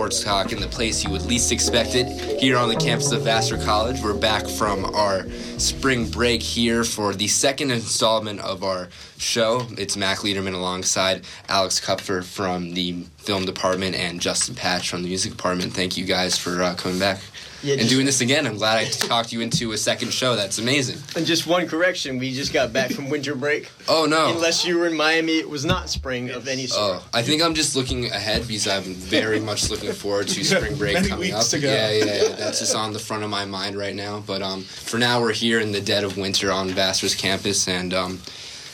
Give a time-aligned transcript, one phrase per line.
[0.00, 2.06] Sports Talk in the place you would least expect it.
[2.40, 7.12] Here on the campus of Vassar College, we're back from our spring break here for
[7.12, 9.66] the second installment of our show.
[9.76, 15.08] It's Mac Liederman alongside Alex Kupfer from the film department and Justin Patch from the
[15.08, 15.74] music department.
[15.74, 17.20] Thank you guys for uh, coming back.
[17.62, 18.46] Yeah, and doing this again.
[18.46, 20.34] I'm glad I talked you into a second show.
[20.34, 20.98] That's amazing.
[21.14, 23.70] And just one correction: we just got back from winter break.
[23.88, 24.32] oh no!
[24.34, 27.02] Unless you were in Miami, it was not spring of any sort.
[27.02, 30.76] Oh, I think I'm just looking ahead because I'm very much looking forward to spring
[30.76, 31.44] break coming up.
[31.52, 32.28] Yeah, yeah, yeah.
[32.38, 34.20] That's just on the front of my mind right now.
[34.26, 37.92] But um, for now, we're here in the dead of winter on Vassar's campus, and
[37.92, 38.20] um,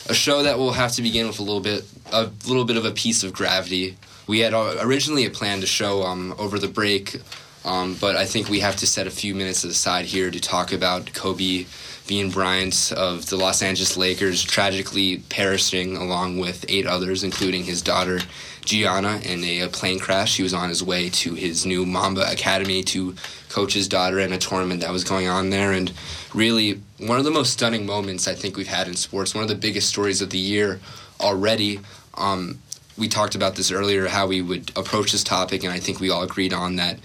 [0.07, 2.85] a show that will have to begin with a little bit, a little bit of
[2.85, 3.97] a piece of gravity.
[4.27, 7.21] We had uh, originally planned a show um, over the break
[7.65, 10.71] um, but I think we have to set a few minutes aside here to talk
[10.71, 11.65] about Kobe
[12.07, 17.81] Bean Bryant of the Los Angeles Lakers tragically perishing along with eight others, including his
[17.81, 18.19] daughter
[18.63, 20.37] Gianna, in a plane crash.
[20.37, 23.15] He was on his way to his new Mamba Academy to
[23.49, 25.73] coach his daughter in a tournament that was going on there.
[25.73, 25.91] And
[26.33, 29.49] really, one of the most stunning moments I think we've had in sports, one of
[29.49, 30.79] the biggest stories of the year
[31.19, 31.79] already.
[32.15, 32.59] Um,
[32.97, 36.09] we talked about this earlier, how we would approach this topic, and I think we
[36.09, 36.99] all agreed on that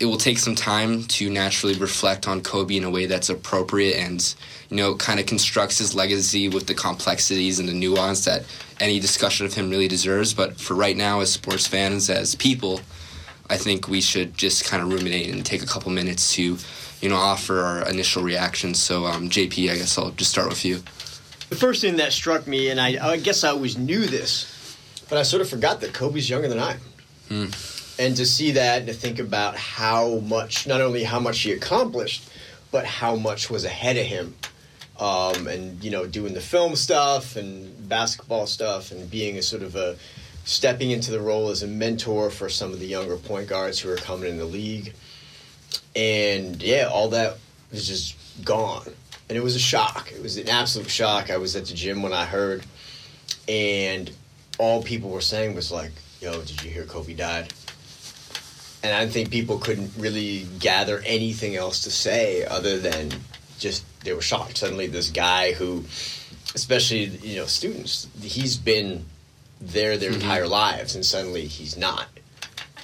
[0.00, 3.96] it will take some time to naturally reflect on Kobe in a way that's appropriate
[3.96, 4.34] and
[4.70, 8.44] you know kind of constructs his legacy with the complexities and the nuance that
[8.80, 10.32] any discussion of him really deserves.
[10.32, 12.80] But for right now, as sports fans, as people,
[13.50, 16.56] I think we should just kind of ruminate and take a couple minutes to
[17.02, 18.82] you know offer our initial reactions.
[18.82, 20.76] So um, JP, I guess I'll just start with you.
[21.50, 24.78] The first thing that struck me, and I, I guess I always knew this,
[25.10, 26.76] but I sort of forgot that Kobe's younger than I.
[27.28, 31.40] Mm and to see that and to think about how much not only how much
[31.40, 32.28] he accomplished
[32.72, 34.34] but how much was ahead of him
[34.98, 39.62] um, and you know doing the film stuff and basketball stuff and being a sort
[39.62, 39.96] of a
[40.44, 43.90] stepping into the role as a mentor for some of the younger point guards who
[43.90, 44.94] are coming in the league.
[45.94, 47.36] And yeah all that
[47.70, 48.88] was just gone.
[49.28, 50.10] And it was a shock.
[50.12, 51.30] It was an absolute shock.
[51.30, 52.64] I was at the gym when i heard
[53.48, 54.10] and
[54.58, 57.52] all people were saying was like yo did you hear kobe died
[58.82, 63.10] and I think people couldn't really gather anything else to say other than
[63.58, 64.58] just they were shocked.
[64.58, 65.84] Suddenly, this guy who,
[66.54, 69.04] especially you know students, he's been
[69.60, 70.20] there their mm-hmm.
[70.20, 72.06] entire lives, and suddenly he's not.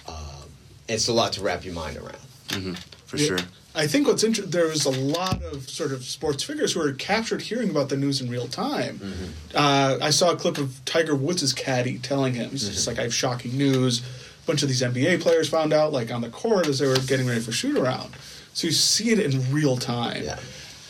[0.06, 0.50] Um,
[0.88, 2.16] it's a lot to wrap your mind around.
[2.48, 2.74] Mm-hmm.
[3.06, 3.26] For yeah.
[3.26, 3.38] sure.
[3.74, 6.92] I think what's interesting, there was a lot of sort of sports figures who were
[6.94, 8.98] captured hearing about the news in real time.
[8.98, 9.24] Mm-hmm.
[9.54, 12.90] Uh, I saw a clip of Tiger Woods' caddy telling him, he's just mm-hmm.
[12.92, 14.00] like, I have shocking news
[14.46, 17.26] bunch of these NBA players found out, like on the court as they were getting
[17.26, 18.14] ready for shoot around.
[18.54, 20.22] So you see it in real time.
[20.22, 20.38] Yeah.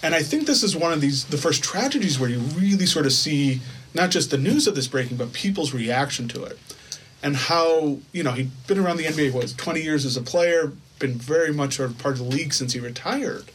[0.03, 3.07] And I think this is one of these the first tragedies where you really sort
[3.07, 3.61] of see
[3.95, 6.59] not just the news of this breaking, but people's reaction to it.
[7.23, 10.73] And how, you know, he'd been around the NBA was 20 years as a player,
[10.99, 13.47] been very much sort of part of the league since he retired.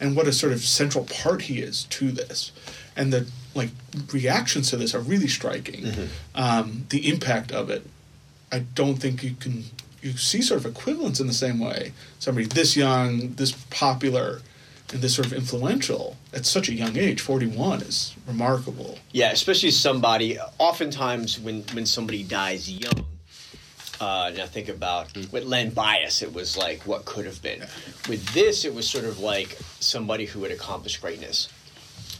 [0.00, 2.50] And what a sort of central part he is to this.
[2.96, 3.70] And the like
[4.12, 5.82] reactions to this are really striking.
[5.82, 6.06] Mm-hmm.
[6.34, 7.86] Um, the impact of it
[8.54, 9.64] I don't think you can
[10.00, 11.92] you see sort of equivalents in the same way.
[12.20, 14.42] Somebody this young, this popular,
[14.92, 18.98] and this sort of influential at such a young age, 41 is remarkable.
[19.10, 20.38] Yeah, especially somebody.
[20.58, 23.04] Oftentimes, when when somebody dies young,
[24.00, 25.32] uh, now think about mm.
[25.32, 27.58] with Len Bias, it was like what could have been.
[28.08, 31.48] With this, it was sort of like somebody who had accomplished greatness,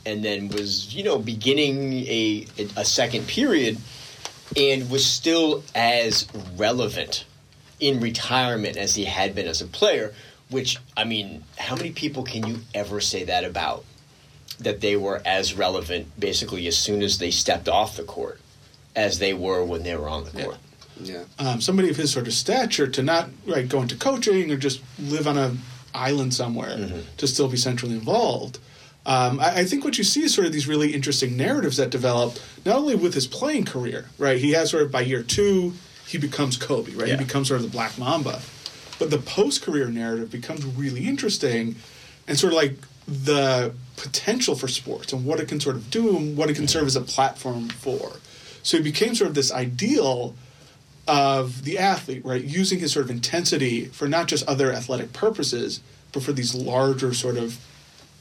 [0.05, 2.47] and then was you know beginning a
[2.77, 3.79] a second period
[4.57, 6.27] and was still as
[6.57, 7.25] relevant
[7.81, 10.15] in retirement as he had been as a player.
[10.51, 13.85] Which I mean, how many people can you ever say that about?
[14.61, 18.41] That they were as relevant basically as soon as they stepped off the court
[18.95, 20.59] as they were when they were on the court.
[21.01, 21.25] Yeah.
[21.41, 21.51] yeah.
[21.51, 24.81] Um, somebody of his sort of stature to not like go into coaching or just
[24.99, 25.59] live on an
[25.95, 27.01] island somewhere mm-hmm.
[27.17, 28.59] to still be centrally involved
[29.07, 31.91] um, I, I, think what you see is sort of these really interesting narratives that
[31.91, 34.39] develop not only with his playing career, right?
[34.39, 35.75] He has sort of by year two,
[36.07, 37.09] he becomes Kobe, right?
[37.09, 37.17] Yeah.
[37.17, 38.41] He becomes sort of the Black Mamba.
[38.99, 41.77] But the post career narrative becomes really interesting
[42.27, 46.17] and sort of like the potential for sports and what it can sort of do
[46.17, 48.13] and what it can serve as a platform for.
[48.63, 50.35] So he became sort of this ideal
[51.07, 52.43] of the athlete, right?
[52.43, 55.81] Using his sort of intensity for not just other athletic purposes,
[56.13, 57.59] but for these larger sort of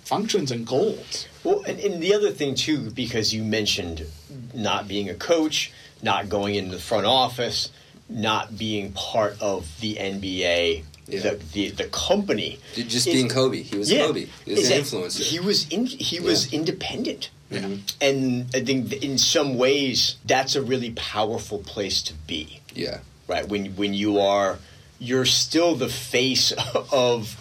[0.05, 1.27] functions and goals.
[1.43, 4.05] Well, and, and, the other thing too, because you mentioned
[4.53, 5.71] not being a coach,
[6.01, 7.71] not going into the front office,
[8.09, 10.83] not being part of the NBA.
[11.05, 11.19] Yeah.
[11.19, 14.27] The, the the company just being Kobe, he was yeah, Kobe.
[14.45, 15.21] He was an influencer.
[15.21, 17.29] He was in, he was independent.
[17.51, 17.75] Mm-hmm.
[17.99, 22.61] And I think in some ways that's a really powerful place to be.
[22.73, 22.99] Yeah.
[23.27, 23.47] right?
[23.47, 24.59] When when you are,
[24.97, 26.53] you're still the face
[26.93, 27.35] of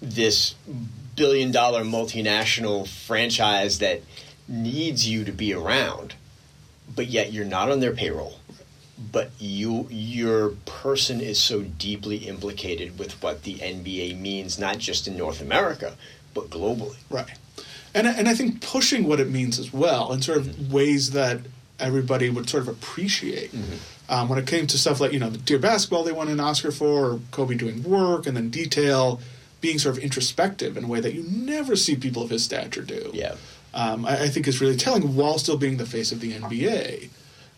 [0.00, 0.54] this
[1.16, 4.02] billion dollar multinational franchise that
[4.48, 6.14] needs you to be around,
[6.94, 8.38] but yet you're not on their payroll.
[9.10, 15.08] But you, your person is so deeply implicated with what the NBA means, not just
[15.08, 15.96] in North America,
[16.32, 16.96] but globally.
[17.10, 17.38] Right.
[17.94, 20.72] And, and I think pushing what it means as well in sort of mm-hmm.
[20.72, 21.40] ways that
[21.78, 23.52] everybody would sort of appreciate.
[23.52, 23.74] Mm-hmm.
[24.06, 26.38] Um, when it came to stuff like, you know, the Dear Basketball they won an
[26.38, 29.20] Oscar for, or Kobe doing work, and then detail
[29.64, 32.82] being sort of introspective in a way that you never see people of his stature
[32.82, 33.10] do.
[33.14, 33.34] Yeah.
[33.72, 37.08] Um, I, I, think is really telling while still being the face of the NBA.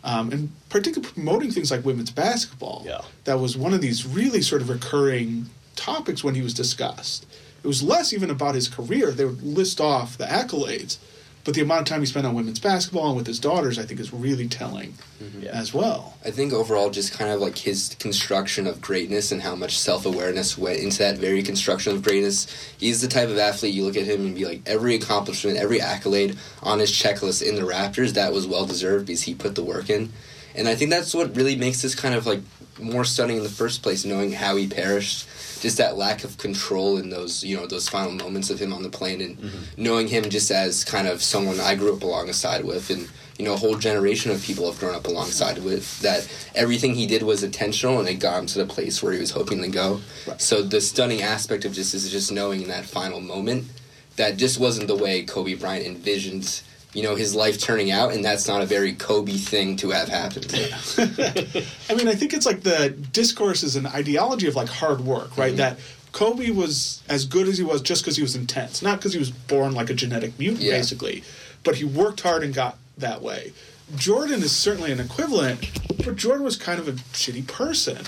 [0.05, 2.85] Um, and particularly promoting things like women's basketball.
[2.87, 3.01] Yeah.
[3.25, 7.27] That was one of these really sort of recurring topics when he was discussed.
[7.65, 9.11] It was less even about his career.
[9.11, 10.99] They would list off the accolades,
[11.47, 13.85] but the amount of time he spent on women's basketball and with his daughters, I
[13.85, 15.45] think, is really telling mm-hmm.
[15.45, 16.19] as well.
[16.25, 20.07] I think overall, just kind of like his construction of greatness and how much self
[20.07, 22.49] awareness went into that very construction of greatness.
[22.79, 25.81] He's the type of athlete you look at him and be like, every accomplishment, every
[25.81, 29.63] accolade on his checklist in the Raptors, that was well deserved because he put the
[29.63, 30.13] work in.
[30.57, 32.41] And I think that's what really makes this kind of like
[32.81, 35.29] more stunning in the first place, knowing how he perished
[35.61, 38.83] just that lack of control in those you know those final moments of him on
[38.83, 39.83] the plane and mm-hmm.
[39.83, 43.09] knowing him just as kind of someone I grew up alongside with and
[43.39, 47.07] you know a whole generation of people have grown up alongside with that everything he
[47.07, 49.69] did was intentional and it got him to the place where he was hoping to
[49.69, 50.41] go right.
[50.41, 53.65] so the stunning aspect of just is just knowing in that final moment
[54.17, 56.63] that just wasn't the way Kobe Bryant envisioned
[56.97, 60.09] you know his life turning out and that's not a very kobe thing to have
[60.09, 60.47] happened
[61.91, 65.37] i mean i think it's like the discourse is an ideology of like hard work
[65.37, 65.59] right mm-hmm.
[65.59, 65.79] that
[66.13, 69.19] kobe was as good as he was just because he was intense not because he
[69.19, 70.73] was born like a genetic mutant yeah.
[70.73, 71.23] basically
[71.65, 73.53] but he worked hard and got that way
[73.97, 75.71] jordan is certainly an equivalent
[76.03, 77.99] but jordan was kind of a shitty person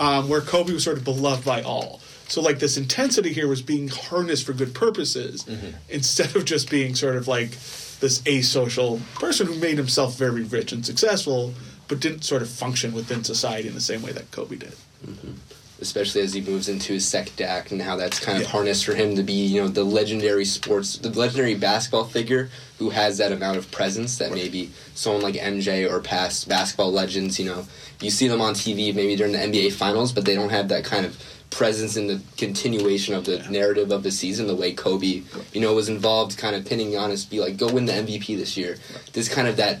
[0.00, 3.62] um, where kobe was sort of beloved by all so like this intensity here was
[3.62, 5.76] being harnessed for good purposes mm-hmm.
[5.90, 7.56] instead of just being sort of like
[8.02, 11.54] this asocial person who made himself very rich and successful,
[11.88, 14.74] but didn't sort of function within society in the same way that Kobe did.
[15.06, 15.32] Mm-hmm.
[15.80, 18.50] Especially as he moves into his second act and how that's kind of yeah.
[18.50, 22.90] harnessed for him to be, you know, the legendary sports, the legendary basketball figure who
[22.90, 24.34] has that amount of presence that right.
[24.34, 27.66] maybe someone like MJ or past basketball legends, you know,
[28.00, 30.84] you see them on TV maybe during the NBA finals, but they don't have that
[30.84, 31.16] kind of
[31.52, 33.50] presence in the continuation of the yeah.
[33.50, 35.22] narrative of the season, the way Kobe,
[35.52, 38.36] you know, was involved, kind of pinning on us, be like, go win the MVP
[38.36, 38.72] this year.
[38.72, 39.10] Right.
[39.12, 39.80] This kind of that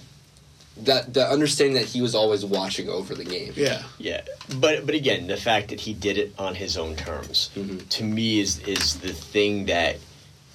[0.78, 3.52] that the understanding that he was always watching over the game.
[3.56, 4.22] Yeah, yeah.
[4.58, 7.78] But but again, the fact that he did it on his own terms, mm-hmm.
[7.78, 9.96] to me, is is the thing that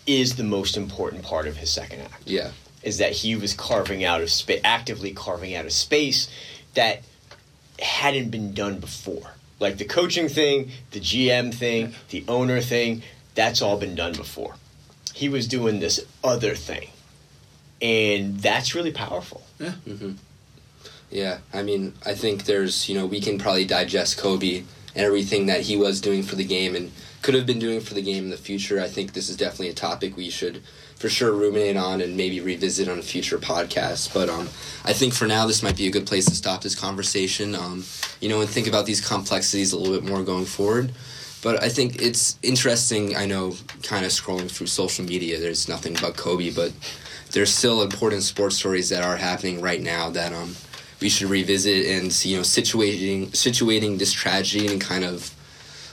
[0.05, 2.23] is the most important part of his second act.
[2.25, 2.51] Yeah,
[2.83, 6.29] is that he was carving out of space, actively carving out of space
[6.73, 7.03] that
[7.79, 9.33] hadn't been done before.
[9.59, 13.01] Like the coaching thing, the GM thing, the owner thing,
[13.35, 14.55] that's all been done before.
[15.13, 16.89] He was doing this other thing.
[17.81, 19.43] And that's really powerful.
[19.59, 19.73] Yeah.
[19.87, 20.11] Mm-hmm.
[21.09, 21.39] Yeah.
[21.53, 24.63] I mean, I think there's, you know, we can probably digest Kobe
[24.97, 27.93] and everything that he was doing for the game and could have been doing for
[27.93, 28.81] the game in the future.
[28.81, 30.63] I think this is definitely a topic we should
[30.95, 34.13] for sure ruminate on and maybe revisit on a future podcast.
[34.13, 34.47] But um,
[34.83, 37.53] I think for now, this might be a good place to stop this conversation.
[37.53, 37.85] Um,
[38.19, 40.91] you know, and think about these complexities a little bit more going forward.
[41.43, 43.15] But I think it's interesting.
[43.15, 46.73] I know, kind of scrolling through social media, there's nothing but Kobe, but
[47.31, 50.55] there's still important sports stories that are happening right now that um,
[50.99, 55.33] we should revisit and you know situating situating this tragedy and kind of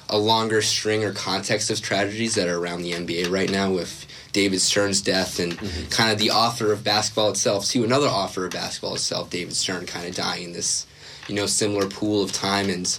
[0.09, 4.07] a longer string or context of tragedies that are around the NBA right now with
[4.33, 5.89] David Stern's death and mm-hmm.
[5.89, 9.87] kind of the author of basketball itself to another author of basketball itself, David Stern,
[9.87, 10.87] kind of dying in this,
[11.29, 12.99] you know, similar pool of time and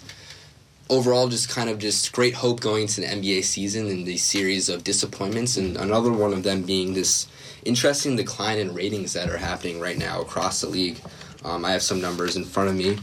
[0.89, 4.69] overall just kind of just great hope going into the NBA season and the series
[4.69, 7.27] of disappointments and another one of them being this
[7.65, 10.99] interesting decline in ratings that are happening right now across the league.
[11.45, 12.97] Um, I have some numbers in front of me.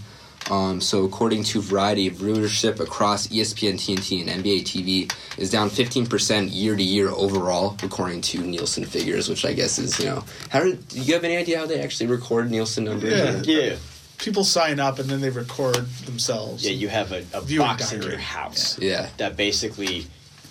[0.51, 6.49] Um, so according to Variety, viewership across ESPN, TNT, and NBA TV is down 15%
[6.53, 10.61] year to year overall, according to Nielsen figures, which I guess is you know how
[10.61, 13.47] do you have any idea how they actually record Nielsen numbers?
[13.47, 13.77] Yeah, yeah.
[14.19, 16.65] People sign up and then they record themselves.
[16.65, 18.05] Yeah, you have a, a box diary.
[18.05, 18.79] in your house.
[18.79, 19.09] Yeah.
[19.17, 20.07] That basically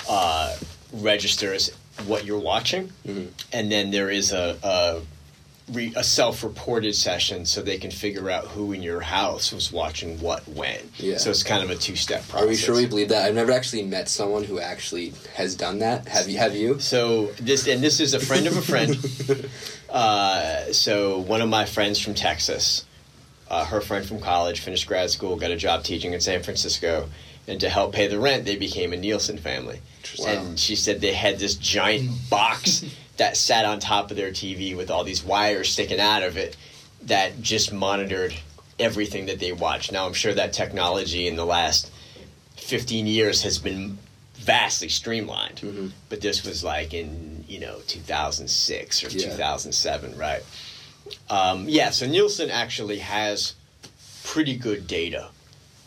[0.09, 0.55] uh,
[0.93, 1.69] registers
[2.05, 3.27] what you're watching, mm-hmm.
[3.53, 5.01] and then there is a, a
[5.71, 10.19] re- a self-reported session so they can figure out who in your house was watching
[10.19, 10.79] what when.
[10.97, 11.17] Yeah.
[11.17, 12.45] So it's kind of a two-step process.
[12.45, 13.25] Are we sure we believe that?
[13.25, 16.07] I've never actually met someone who actually has done that.
[16.07, 16.37] Have you?
[16.37, 16.79] Have you?
[16.79, 18.95] So this and this is a friend of a friend.
[19.89, 22.85] uh, so one of my friends from Texas.
[23.49, 27.09] uh, her friend from college, finished grad school, got a job teaching in San Francisco,
[27.47, 29.81] and to help pay the rent, they became a Nielsen family.
[30.19, 30.27] Wow.
[30.27, 32.85] And she said they had this giant box
[33.17, 36.57] that sat on top of their TV with all these wires sticking out of it
[37.03, 38.33] that just monitored
[38.79, 39.91] everything that they watched.
[39.91, 41.91] Now, I'm sure that technology in the last
[42.57, 43.97] 15 years has been
[44.35, 45.87] vastly streamlined, mm-hmm.
[46.09, 49.29] but this was like in, you know, 2006 or yeah.
[49.31, 50.43] 2007, right?
[51.29, 53.53] Um, yeah, so Nielsen actually has
[54.23, 55.29] pretty good data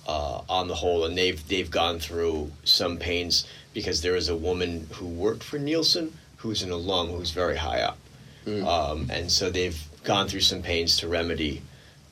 [0.07, 4.37] uh, on the whole, and they've they've gone through some pains because there is a
[4.37, 6.13] woman who worked for Nielsen
[6.45, 7.97] who's an alum who's very high up,
[8.45, 8.65] mm.
[8.67, 11.63] um, and so they've gone through some pains to remedy.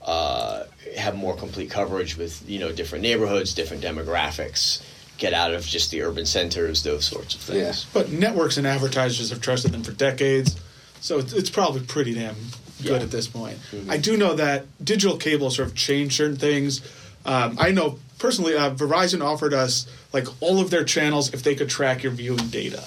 [0.01, 0.65] Uh,
[0.99, 4.83] have more complete coverage with you know different neighborhoods, different demographics,
[5.19, 7.85] get out of just the urban centers, those sorts of things.
[7.85, 7.91] Yeah.
[7.93, 10.59] But networks and advertisers have trusted them for decades,
[11.01, 12.35] so it's, it's probably pretty damn
[12.83, 13.03] good yeah.
[13.03, 13.59] at this point.
[13.71, 13.91] Mm-hmm.
[13.91, 16.81] I do know that digital cable sort of changed certain things.
[17.25, 21.55] Um, I know personally, uh, Verizon offered us like all of their channels if they
[21.55, 22.83] could track your viewing data.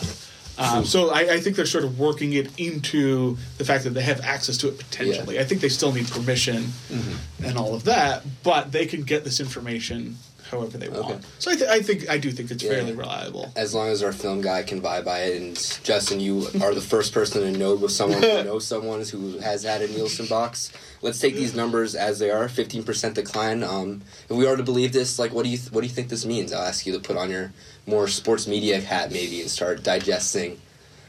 [0.57, 4.01] Um, so I, I, think they're sort of working it into the fact that they
[4.03, 5.35] have access to it potentially.
[5.35, 5.41] Yeah.
[5.41, 7.45] I think they still need permission mm-hmm.
[7.45, 10.17] and all of that, but they can get this information
[10.49, 11.05] however they want.
[11.05, 11.19] Okay.
[11.39, 12.71] So I, th- I, think I do think it's yeah.
[12.71, 13.51] fairly reliable.
[13.55, 16.81] As long as our film guy can buy by it, and Justin, you are the
[16.81, 20.71] first person to know with someone who knows someone who has had a Nielsen box.
[21.05, 23.63] Let's take these numbers as they are: fifteen percent decline.
[23.63, 25.93] Um, if we are to believe this, like, what do you th- what do you
[25.93, 26.51] think this means?
[26.51, 27.53] I'll ask you to put on your
[27.85, 30.59] more sports media hat maybe and start digesting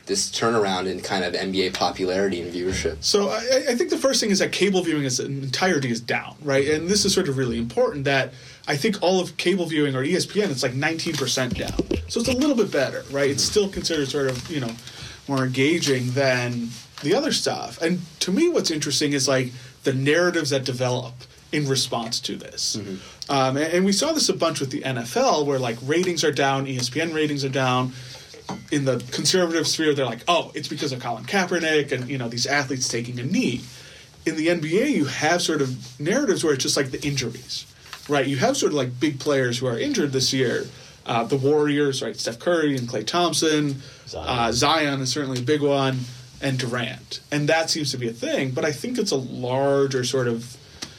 [0.07, 3.03] this turnaround in kind of NBA popularity and viewership?
[3.03, 6.01] So I, I, think the first thing is that cable viewing as an entirety is
[6.01, 6.69] down, right?
[6.69, 8.33] And this is sort of really important that
[8.69, 12.01] I think all of cable viewing or ESPN it's like 19% down.
[12.09, 13.31] So it's a little bit better, right?
[13.31, 14.71] It's still considered sort of, you know,
[15.27, 16.69] more engaging than
[17.03, 17.83] the other stuff.
[17.83, 19.53] And to me what's interesting is like
[19.87, 21.15] the narratives that develop
[21.53, 22.77] in response to this.
[22.77, 23.31] Mm-hmm.
[23.31, 26.33] Um, and, and, we saw this a bunch with the NFL, where like ratings are
[26.33, 27.93] down, ESPN ratings are down.
[28.71, 32.29] In the conservative sphere, they're like, "Oh, it's because of Colin Kaepernick and you know
[32.29, 33.63] these athletes taking a knee."
[34.25, 37.67] In the NBA, you have sort of narratives where it's just like the injuries,
[38.09, 38.27] right?
[38.27, 40.67] You have sort of like big players who are injured this year.
[41.07, 42.17] Uh, the Warriors, right?
[42.17, 43.81] Steph Curry and Klay Thompson.
[44.09, 44.29] Zion.
[44.29, 46.01] Uh, Zion is certainly a big one,
[46.41, 48.51] and Durant, and that seems to be a thing.
[48.51, 50.57] But I think it's a larger sort of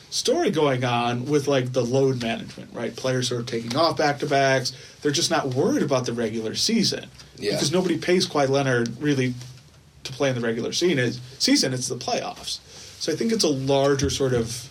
[0.10, 2.96] story going on with like the load management, right?
[2.96, 4.74] Players are taking off back to backs.
[5.02, 7.52] They're just not worried about the regular season yeah.
[7.52, 9.34] because nobody pays Kawhi Leonard really
[10.04, 11.74] to play in the regular season.
[11.74, 12.60] It's the playoffs.
[13.00, 14.70] So I think it's a larger sort of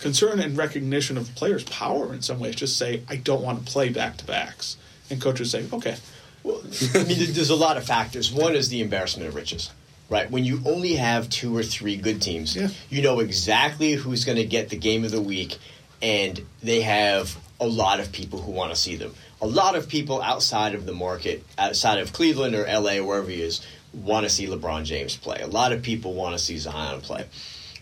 [0.00, 2.56] concern and recognition of players' power in some ways.
[2.56, 4.76] Just say, I don't want to play back to backs,
[5.08, 5.96] and coaches say, okay.
[6.42, 6.60] Well,
[6.94, 8.32] I mean, there's a lot of factors.
[8.32, 9.70] One is the embarrassment of riches
[10.12, 10.30] right?
[10.30, 12.68] When you only have two or three good teams, yeah.
[12.90, 15.56] you know exactly who's going to get the game of the week,
[16.02, 19.14] and they have a lot of people who want to see them.
[19.40, 23.30] A lot of people outside of the market, outside of Cleveland or LA or wherever
[23.30, 25.40] he is, want to see LeBron James play.
[25.40, 27.24] A lot of people want to see Zion play.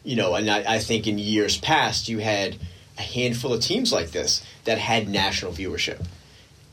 [0.04, 2.56] You know, and I, I think in years past, you had
[2.96, 6.06] a handful of teams like this that had national viewership.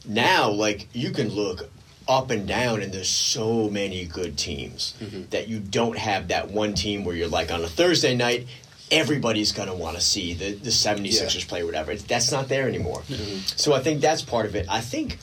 [0.05, 1.69] Now, like, you can look
[2.07, 5.23] up and down and there's so many good teams mm-hmm.
[5.29, 8.47] that you don't have that one team where you're like on a Thursday night
[8.89, 11.45] everybody's going to want to see the, the 76ers yeah.
[11.47, 13.39] play whatever that's not there anymore mm-hmm.
[13.45, 15.17] so I think that's part of it I think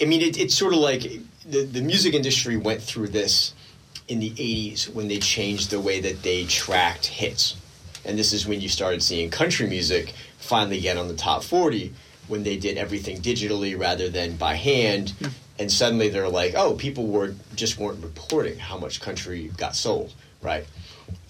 [0.00, 1.02] I mean it, it's sort of like
[1.44, 3.54] the, the music industry went through this
[4.08, 7.56] in the 80s when they changed the way that they tracked hits
[8.04, 11.92] and this is when you started seeing country music finally get on the top 40
[12.28, 16.74] when they did everything digitally rather than by hand mm-hmm and suddenly they're like, oh,
[16.74, 20.66] people were just weren't reporting how much country got sold, right?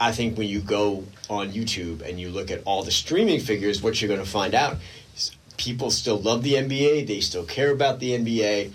[0.01, 3.83] I think when you go on YouTube and you look at all the streaming figures,
[3.83, 4.77] what you're going to find out
[5.15, 8.73] is people still love the NBA, they still care about the NBA,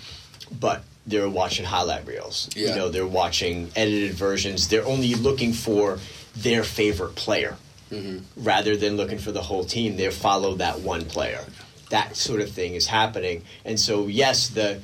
[0.60, 2.50] but they're watching highlight reels.
[2.55, 2.70] Yeah.
[2.70, 4.67] You know, they're watching edited versions.
[4.67, 6.00] They're only looking for
[6.36, 7.58] their favorite player
[7.91, 8.20] mm-hmm.
[8.43, 9.98] rather than looking for the whole team.
[9.98, 11.43] They follow that one player.
[11.89, 13.43] That sort of thing is happening.
[13.65, 14.81] And so, yes, the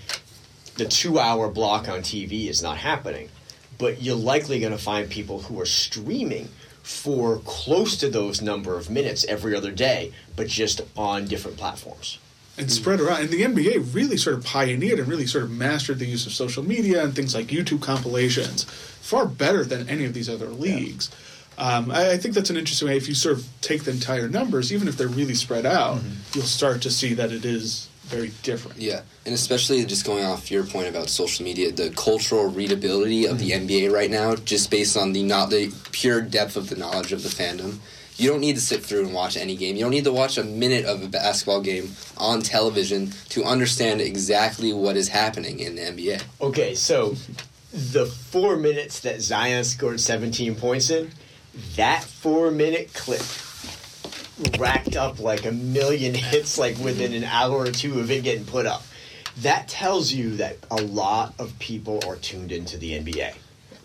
[0.78, 3.30] the two hour block on TV is not happening.
[3.78, 6.50] But you're likely going to find people who are streaming
[6.82, 12.18] for close to those number of minutes every other day, but just on different platforms.
[12.58, 13.22] And spread around.
[13.22, 16.32] And the NBA really sort of pioneered and really sort of mastered the use of
[16.32, 21.12] social media and things like YouTube compilations far better than any of these other leagues.
[21.12, 21.78] Yeah.
[21.78, 22.98] Um, I, I, think that's an interesting way.
[22.98, 26.14] If you sort of take the entire numbers, even if they're really spread out, mm-hmm.
[26.34, 28.80] you'll start to see that it is very different.
[28.80, 33.38] Yeah, and especially just going off your point about social media, the cultural readability of
[33.38, 33.68] mm-hmm.
[33.68, 37.12] the NBA right now, just based on the not the pure depth of the knowledge
[37.12, 37.80] of the fandom,
[38.18, 39.76] You don't need to sit through and watch any game.
[39.76, 44.02] You don't need to watch a minute of a basketball game on television to understand
[44.02, 46.24] exactly what is happening in the NBA.
[46.42, 47.16] Okay, so
[47.72, 51.12] the four minutes that Zion scored 17 points in,
[51.76, 53.22] that four minute clip
[54.60, 58.46] racked up like a million hits like within an hour or two of it getting
[58.46, 58.84] put up.
[59.38, 63.36] That tells you that a lot of people are tuned into the NBA,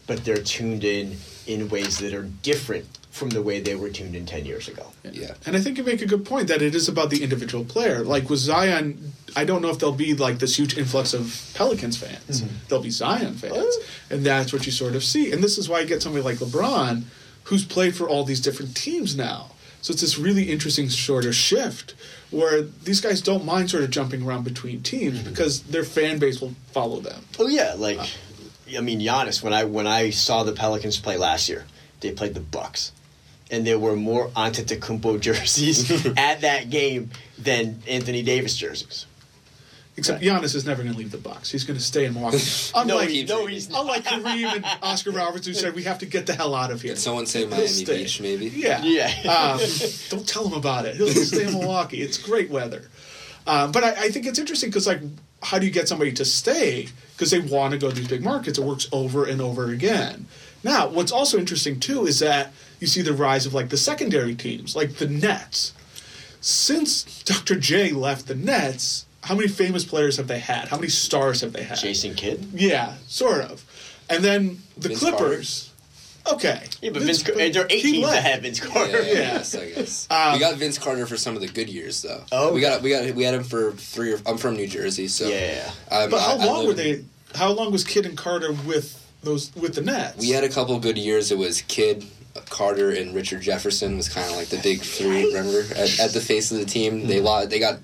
[0.06, 1.16] but they're tuned in
[1.46, 4.86] in ways that are different from the way they were tuned in 10 years ago.
[5.04, 5.34] Yeah.
[5.44, 8.02] And I think you make a good point that it is about the individual player.
[8.02, 11.98] Like with Zion, I don't know if there'll be like this huge influx of Pelicans
[11.98, 12.40] fans.
[12.40, 12.54] Mm-hmm.
[12.68, 13.54] There'll be Zion fans.
[13.54, 13.82] Oh.
[14.08, 15.30] And that's what you sort of see.
[15.30, 17.04] And this is why you get somebody like LeBron
[17.44, 19.50] who's played for all these different teams now.
[19.82, 21.94] So it's this really interesting sort of shift
[22.30, 25.28] where these guys don't mind sort of jumping around between teams mm-hmm.
[25.28, 27.24] because their fan base will follow them.
[27.38, 28.06] Oh yeah, like uh,
[28.78, 31.66] I mean Giannis when I when I saw the Pelicans play last year,
[32.00, 32.92] they played the Bucks.
[33.50, 39.04] And there were more Antetokounmpo jerseys at that game than Anthony Davis jerseys.
[39.94, 41.50] Except Giannis is never going to leave the box.
[41.50, 42.38] He's going to stay in Milwaukee.
[42.74, 43.82] unlike, no, no, he's not.
[43.82, 46.80] Unlike Kareem and Oscar Roberts, who said we have to get the hell out of
[46.80, 46.94] here.
[46.94, 48.46] Did someone say Miami Beach, maybe?
[48.48, 48.82] Yeah.
[48.82, 49.10] Yeah.
[49.42, 49.60] Um,
[50.08, 50.96] don't tell him about it.
[50.96, 52.00] He'll stay in Milwaukee.
[52.00, 52.82] It's great weather.
[53.46, 55.00] Um, but I, I, think it's interesting because, like,
[55.42, 56.88] how do you get somebody to stay?
[57.12, 58.58] Because they want to go to these big markets.
[58.58, 60.26] It works over and over again.
[60.62, 64.34] Now, what's also interesting too is that you see the rise of like the secondary
[64.34, 65.72] teams, like the Nets.
[66.40, 67.56] Since Dr.
[67.56, 70.68] J left the Nets, how many famous players have they had?
[70.68, 71.78] How many stars have they had?
[71.78, 72.48] Jason Kidd.
[72.52, 73.64] Yeah, sort of.
[74.10, 75.68] And then the Vince Clippers.
[76.24, 76.36] Carter.
[76.36, 76.62] Okay.
[76.80, 79.02] Yeah, but Vince, Vince there are eight teams that have Vince Carter.
[79.02, 79.18] Yeah, yeah, yeah.
[79.18, 80.06] Yes, I guess.
[80.10, 82.22] Um, we got Vince Carter for some of the good years, though.
[82.30, 84.12] Oh, we got we got we had him for three.
[84.12, 85.70] Or, I'm from New Jersey, so yeah.
[85.90, 87.04] Um, but how I, long I were they?
[87.34, 90.18] How long was Kidd and Carter with those with the Nets?
[90.18, 91.32] We had a couple good years.
[91.32, 92.04] It was Kidd,
[92.50, 95.26] Carter, and Richard Jefferson was kind of like the big three.
[95.34, 97.50] Remember at, at the face of the team, they lost.
[97.50, 97.78] They got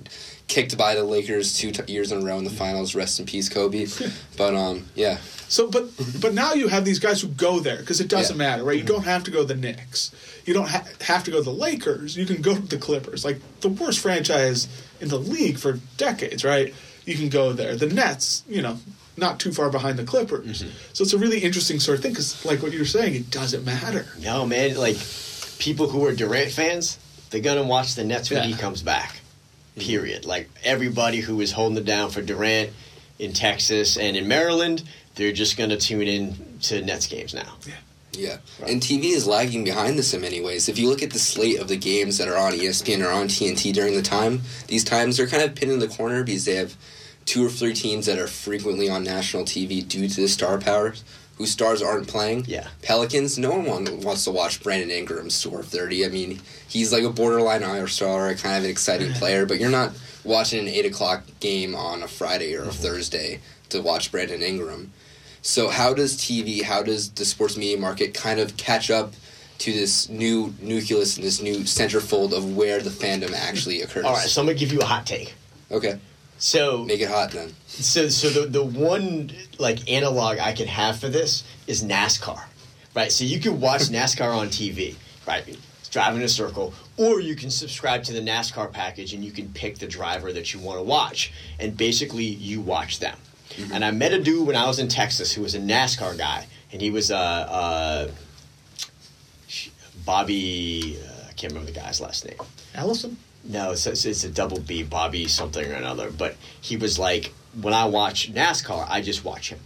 [0.49, 2.95] kicked by the Lakers two t- years in a row in the finals.
[2.95, 3.87] Rest in peace, Kobe.
[4.37, 5.19] but um, yeah.
[5.49, 5.89] So, but
[6.21, 8.49] but now you have these guys who go there because it doesn't yeah.
[8.49, 8.77] matter, right?
[8.77, 10.11] You don't have to go to the Knicks.
[10.45, 12.17] You don't ha- have to go to the Lakers.
[12.17, 14.69] You can go to the Clippers, like the worst franchise
[15.01, 16.75] in the league for decades, right?
[17.07, 17.77] You can go there.
[17.77, 18.79] The Nets, you know,
[19.17, 20.63] not too far behind the Clippers.
[20.63, 20.71] Mm-hmm.
[20.93, 23.65] So it's a really interesting sort of thing because, like what you're saying, it doesn't
[23.65, 24.07] matter.
[24.21, 24.77] No, man.
[24.77, 24.97] Like
[25.59, 26.99] people who are Durant fans,
[27.31, 28.49] they're gonna watch the Nets when yeah.
[28.49, 29.18] he comes back.
[29.79, 29.89] Mm-hmm.
[29.89, 30.25] Period.
[30.25, 32.71] Like everybody who is holding it down for Durant
[33.19, 34.83] in Texas and in Maryland,
[35.15, 37.57] they're just going to tune in to Nets games now.
[37.67, 37.75] Yeah.
[38.13, 38.39] Yeah.
[38.61, 38.73] Right.
[38.73, 40.69] And TV is lagging behind this in many ways.
[40.69, 43.29] If you look at the slate of the games that are on ESPN or on
[43.29, 46.57] TNT during the time, these times are kind of pinned in the corner because they
[46.57, 46.77] have
[47.27, 51.05] two or three teams that are frequently on national TV due to the star powers
[51.39, 52.45] whose stars aren't playing.
[52.47, 52.67] Yeah.
[52.83, 56.05] Pelicans, no one wants to watch Brandon Ingram score 30.
[56.05, 59.71] I mean, he's like a borderline all star, kind of an exciting player, but you're
[59.71, 59.93] not
[60.25, 62.83] watching an 8 o'clock game on a Friday or a mm-hmm.
[62.83, 64.93] Thursday to watch Brandon Ingram.
[65.41, 69.15] So, how does TV, how does the sports media market kind of catch up
[69.59, 74.05] to this new nucleus and this new centerfold of where the fandom actually occurs?
[74.05, 75.35] All right, so I'm to give you a hot take.
[75.71, 76.01] Okay.
[76.39, 77.53] So make it hot then.
[77.67, 82.41] So so the the one like analog I can have for this is NASCAR,
[82.95, 83.11] right?
[83.11, 84.95] So you can watch NASCAR on TV,
[85.27, 85.47] right?
[85.47, 89.49] It's driving a circle, or you can subscribe to the NASCAR package and you can
[89.53, 93.17] pick the driver that you want to watch, and basically you watch them.
[93.51, 93.73] Mm-hmm.
[93.73, 96.47] And I met a dude when I was in Texas who was a NASCAR guy,
[96.73, 98.09] and he was a uh, uh,
[100.05, 100.99] Bobby.
[101.05, 102.39] Uh, I can't remember the guy's last name.
[102.75, 103.17] Allison.
[103.49, 106.11] No, it's, it's a double B, Bobby something or another.
[106.11, 109.59] But he was like, when I watch NASCAR, I just watch him,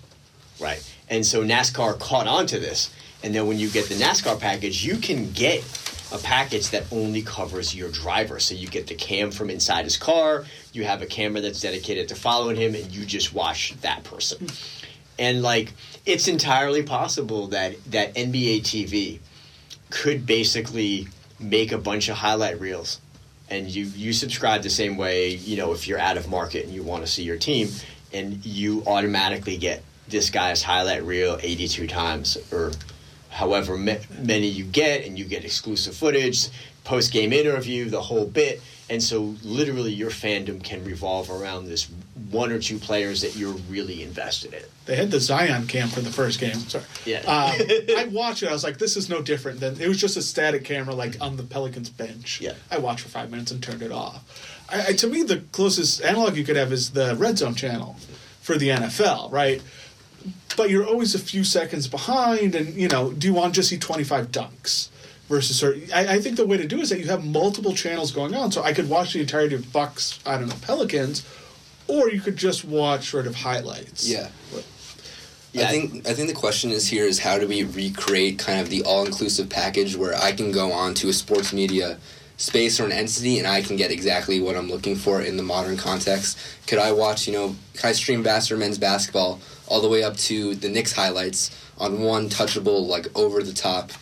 [0.61, 0.83] right?
[1.09, 2.95] And so NASCAR caught on to this.
[3.25, 5.65] And then when you get the NASCAR package, you can get
[6.13, 8.39] a package that only covers your driver.
[8.39, 12.09] So you get the cam from inside his car, you have a camera that's dedicated
[12.09, 14.47] to following him, and you just watch that person.
[15.19, 15.73] And like,
[16.07, 19.19] it's entirely possible that that NBA TV
[19.91, 21.09] could basically
[21.41, 23.01] make a bunch of highlight reels
[23.53, 26.75] and you you subscribe the same way you know if you're out of market and
[26.75, 27.69] you want to see your team
[28.13, 32.73] and you automatically get this guy's highlight reel 82 times or
[33.31, 36.49] however many you get and you get exclusive footage
[36.85, 38.61] post game interview the whole bit
[38.91, 41.89] and so literally your fandom can revolve around this
[42.31, 44.63] one or two players that you're really invested in.
[44.87, 46.55] They had the Zion cam for the first game.
[46.55, 46.85] Sorry.
[47.05, 47.19] Yeah.
[47.21, 47.27] Um,
[47.97, 48.49] I watched it.
[48.49, 51.17] I was like, this is no different than it was just a static camera like
[51.21, 52.41] on the Pelicans bench.
[52.41, 52.55] Yeah.
[52.71, 54.67] I watched for five minutes and turned it off.
[54.69, 57.97] I, I, to me, the closest analog you could have is the Red Zone channel
[58.41, 59.63] for the NFL, right?
[60.57, 63.71] But you're always a few seconds behind, and you know, do you want to just
[63.71, 64.89] see 25 dunks?
[65.29, 65.89] Versus certain.
[65.95, 68.35] I, I think the way to do it is that you have multiple channels going
[68.35, 70.19] on, so I could watch the entirety of Bucks.
[70.27, 71.27] I don't know Pelicans,
[71.89, 74.09] or you could just watch sort of highlights.
[74.09, 74.29] Yeah.
[75.53, 78.61] Yeah, I think I think the question is here is how do we recreate kind
[78.61, 81.99] of the all inclusive package where I can go on to a sports media
[82.39, 85.43] space or an entity and I can get exactly what I'm looking for in the
[85.43, 86.39] modern context.
[86.67, 90.17] Could I watch, you know, can I stream Vassar men's basketball all the way up
[90.17, 93.93] to the Knicks highlights on one touchable, like over the top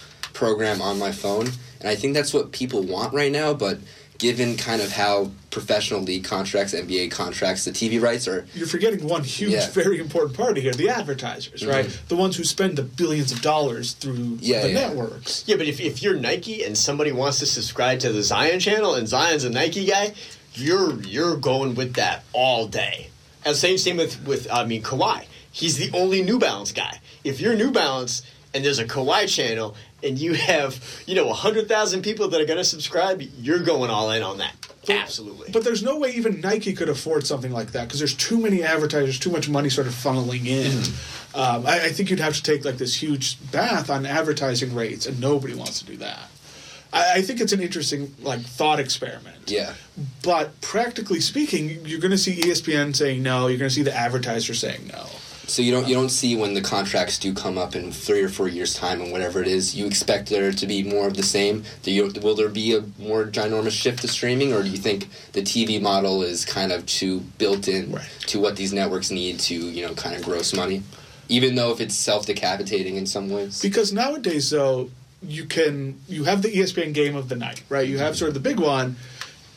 [0.41, 1.47] program on my phone?
[1.81, 3.79] And I think that's what people want right now, but
[4.17, 8.47] given kind of how professional league contracts, NBA contracts, the TV rights are.
[8.55, 9.71] You're forgetting one huge, yeah.
[9.71, 11.71] very important part here: the advertisers, mm-hmm.
[11.71, 12.03] right?
[12.09, 14.89] The ones who spend the billions of dollars through yeah, the yeah.
[14.89, 15.45] networks.
[15.47, 18.95] Yeah, but if, if you're Nike and somebody wants to subscribe to the Zion channel
[18.95, 20.15] and Zion's a Nike guy,
[20.55, 23.11] you're you're going with that all day.
[23.45, 25.27] And same same with with I mean Kawhi.
[25.53, 27.01] He's the only New Balance guy.
[27.25, 28.23] If you're New Balance
[28.55, 32.59] and there's a Kawhi channel and you have, you know, 100,000 people that are going
[32.59, 34.55] to subscribe, you're going all in on that.
[34.89, 35.51] Absolutely.
[35.53, 38.63] But there's no way even Nike could afford something like that because there's too many
[38.63, 40.73] advertisers, too much money sort of funneling in.
[40.73, 41.39] Mm-hmm.
[41.39, 45.07] Um, I, I, think you'd have to take like this huge bath on advertising rates,
[45.07, 46.29] and nobody wants to do that.
[46.93, 49.51] I, I think it's an interesting like thought experiment.
[49.51, 49.75] Yeah.
[50.23, 53.47] But practically speaking, you're going to see ESPN saying no.
[53.47, 55.07] You're going to see the advertiser saying no.
[55.51, 58.29] So you don't you don't see when the contracts do come up in three or
[58.29, 59.75] four years time and whatever it is.
[59.75, 61.65] You expect there to be more of the same.
[61.83, 65.09] Do you, will there be a more ginormous shift to streaming, or do you think
[65.33, 68.09] the TV model is kind of too built in right.
[68.29, 70.85] to what these networks need to you know kind of gross money,
[71.29, 73.61] even though if it's self decapitating in some ways?
[73.61, 74.89] Because nowadays though
[75.21, 77.89] you can you have the ESPN game of the night, right?
[77.89, 78.95] You have sort of the big one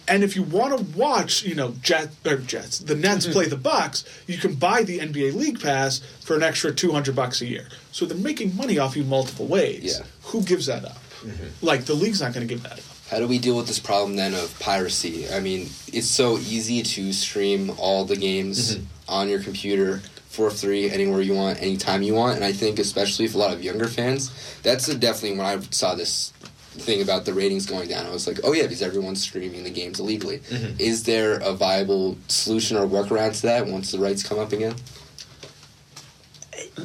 [0.07, 3.33] and if you want to watch, you know, Jet or Jets, the Nets mm-hmm.
[3.33, 7.15] play the Bucks, you can buy the NBA League Pass for an extra two hundred
[7.15, 7.67] bucks a year.
[7.91, 9.99] So they're making money off you multiple ways.
[9.99, 10.05] Yeah.
[10.23, 10.97] Who gives that up?
[11.21, 11.65] Mm-hmm.
[11.65, 12.85] Like the league's not going to give that up.
[13.09, 15.29] How do we deal with this problem then of piracy?
[15.29, 18.85] I mean, it's so easy to stream all the games mm-hmm.
[19.07, 22.35] on your computer for free anywhere you want, anytime you want.
[22.35, 24.31] And I think, especially for a lot of younger fans,
[24.63, 26.33] that's definitely when I saw this
[26.73, 28.05] thing about the ratings going down.
[28.05, 30.39] I was like, oh yeah, because everyone's streaming the games illegally.
[30.39, 30.79] Mm-hmm.
[30.79, 34.75] Is there a viable solution or workaround to that once the rights come up again?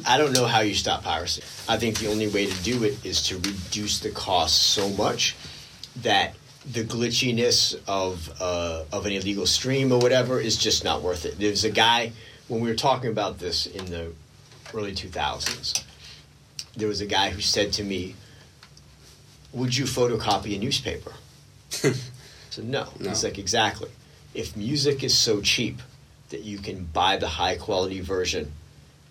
[0.05, 1.41] I don't know how you stop piracy.
[1.67, 5.35] I think the only way to do it is to reduce the cost so much
[5.97, 6.35] that
[6.71, 11.39] the glitchiness of uh, of an illegal stream or whatever is just not worth it.
[11.39, 12.11] There's a guy
[12.47, 14.11] when we were talking about this in the
[14.73, 15.83] early 2000s.
[16.75, 18.15] There was a guy who said to me,
[19.53, 21.13] would you photocopy a newspaper?
[21.69, 21.91] so
[22.61, 22.87] no.
[22.99, 23.09] no.
[23.09, 23.89] It's like exactly.
[24.33, 25.81] If music is so cheap
[26.29, 28.51] that you can buy the high quality version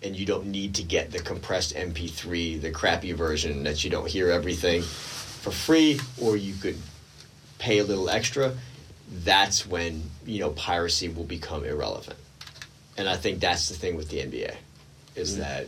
[0.01, 4.07] and you don't need to get the compressed MP3, the crappy version that you don't
[4.07, 6.77] hear everything for free, or you could
[7.57, 8.53] pay a little extra,
[9.23, 12.17] that's when, you know, piracy will become irrelevant.
[12.97, 14.55] And I think that's the thing with the NBA,
[15.15, 15.41] is mm-hmm.
[15.41, 15.67] that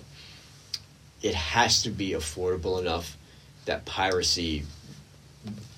[1.21, 3.17] it has to be affordable enough
[3.65, 4.63] that piracy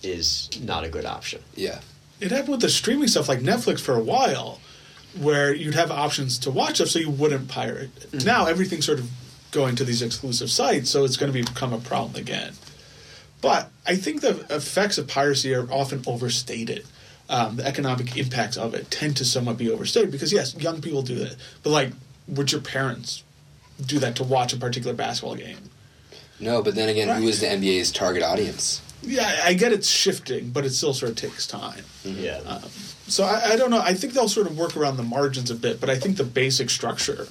[0.02, 1.41] is not a good option.
[1.56, 1.80] Yeah.
[2.19, 4.60] It happened with the streaming stuff like Netflix for a while,
[5.19, 7.93] where you'd have options to watch stuff so you wouldn't pirate.
[7.96, 8.26] Mm-hmm.
[8.26, 9.10] Now everything's sort of
[9.52, 12.54] going to these exclusive sites, so it's going to become a problem again.
[13.41, 16.86] But I think the effects of piracy are often overstated.
[17.30, 21.02] Um, the economic impacts of it tend to somewhat be overstated because yes, young people
[21.02, 21.91] do that, but like,
[22.28, 23.24] would your parents
[23.86, 25.58] do that to watch a particular basketball game?
[26.43, 27.21] No, but then again, right.
[27.21, 28.82] who is the NBA's target audience?
[29.01, 31.84] Yeah, I get it's shifting, but it still sort of takes time.
[32.03, 32.23] Mm-hmm.
[32.23, 32.38] Yeah.
[32.45, 32.63] Um,
[33.08, 33.82] so I, I, don't know.
[33.82, 36.23] I think they'll sort of work around the margins a bit, but I think the
[36.23, 37.27] basic structure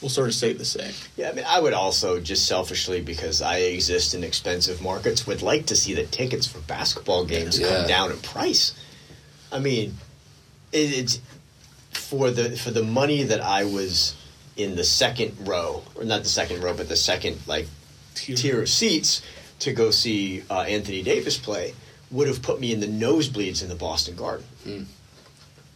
[0.00, 0.92] will sort of stay the same.
[1.16, 5.42] Yeah, I mean, I would also just selfishly, because I exist in expensive markets, would
[5.42, 7.68] like to see the tickets for basketball games yeah.
[7.68, 8.74] come down in price.
[9.52, 9.94] I mean,
[10.72, 11.20] it, it's
[11.92, 14.16] for the for the money that I was
[14.56, 17.66] in the second row, or not the second row, but the second like
[18.20, 19.22] tier, tier of seats
[19.60, 21.74] to go see uh, Anthony Davis play
[22.10, 24.46] would have put me in the nosebleeds in the Boston Garden.
[24.66, 24.86] Mm.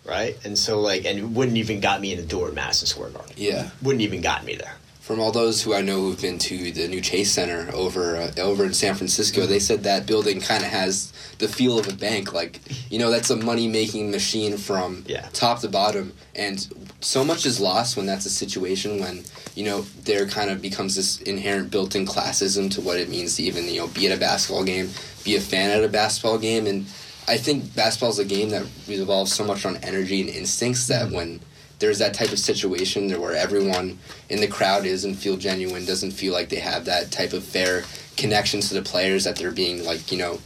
[0.05, 0.37] Right?
[0.45, 3.35] And so, like, and wouldn't even got me in the door at Madison Square Garden.
[3.39, 3.71] Yeah.
[3.83, 4.75] Wouldn't even got me there.
[5.01, 8.33] From all those who I know who've been to the new Chase Center over uh,
[8.39, 9.51] over in San Francisco, mm-hmm.
[9.51, 12.33] they said that building kind of has the feel of a bank.
[12.33, 15.29] Like, you know, that's a money making machine from yeah.
[15.35, 16.15] top to bottom.
[16.35, 19.23] And so much is lost when that's a situation when
[19.55, 23.43] you know, there kind of becomes this inherent built-in classism to what it means to
[23.45, 24.91] even, you know, be at a basketball game,
[25.23, 26.87] be a fan at a basketball game, and
[27.29, 31.11] I think basketball is a game that revolves so much on energy and instincts that
[31.11, 31.41] when
[31.79, 36.33] there's that type of situation where everyone in the crowd isn't feel genuine, doesn't feel
[36.33, 37.85] like they have that type of fair
[38.17, 40.39] connection to the players that they're being like you know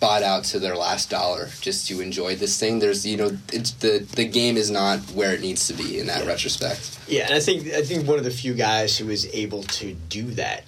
[0.00, 2.78] bought out to their last dollar just to enjoy this thing.
[2.78, 6.06] There's you know it's the the game is not where it needs to be in
[6.06, 6.28] that Yeah.
[6.28, 6.98] retrospect.
[7.06, 9.94] Yeah, and I think I think one of the few guys who was able to
[10.08, 10.64] do that,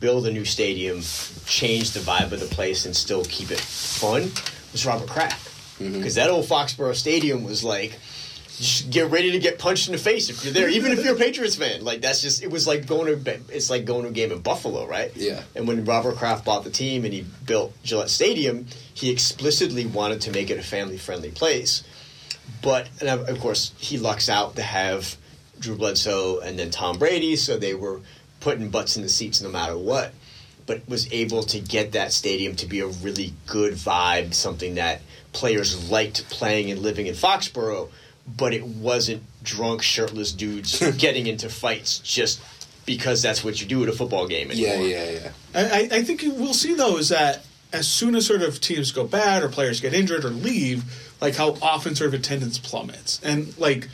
[0.00, 1.02] build a new stadium,
[1.46, 4.30] change the vibe of the place, and still keep it fun,
[4.72, 5.50] was Robert Kraft.
[5.80, 5.94] Mm-hmm.
[5.98, 7.98] Because that old Foxborough Stadium was like,
[8.90, 11.18] get ready to get punched in the face if you're there, even if you're a
[11.18, 11.84] Patriots fan.
[11.84, 14.40] Like that's just it was like going to it's like going to a game in
[14.40, 15.10] Buffalo, right?
[15.16, 15.42] Yeah.
[15.54, 20.20] And when Robert Kraft bought the team and he built Gillette Stadium, he explicitly wanted
[20.22, 21.82] to make it a family friendly place.
[22.62, 25.16] But and of course, he lucks out to have
[25.58, 28.00] Drew Bledsoe and then Tom Brady, so they were
[28.40, 30.12] putting butts in the seats no matter what.
[30.66, 35.02] But was able to get that stadium to be a really good vibe, something that
[35.32, 37.90] players liked playing and living in Foxborough.
[38.26, 42.40] But it wasn't drunk, shirtless dudes getting into fights just
[42.86, 44.76] because that's what you do at a football game anymore.
[44.86, 45.30] Yeah, yeah, yeah.
[45.54, 48.92] I, I- I think we'll see though is that as soon as sort of teams
[48.92, 50.84] go bad or players get injured or leave,
[51.20, 53.88] like how often sort of attendance plummets, and like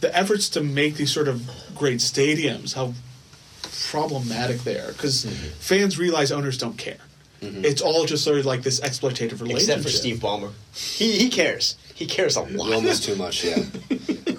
[0.00, 2.92] the efforts to make these sort of great stadiums, how
[3.90, 5.48] problematic they are because Mm-hmm.
[5.58, 6.96] fans realize owners don't care.
[7.64, 9.78] It's all just sort of like this exploitative relationship.
[9.78, 10.52] Except for Steve Ballmer.
[10.74, 11.76] He, he cares.
[11.94, 12.72] He cares a lot.
[12.72, 13.56] Almost too much, yeah.